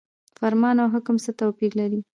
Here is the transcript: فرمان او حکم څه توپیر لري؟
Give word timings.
فرمان 0.39 0.75
او 0.83 0.87
حکم 0.95 1.15
څه 1.25 1.31
توپیر 1.39 1.71
لري؟ 1.79 1.99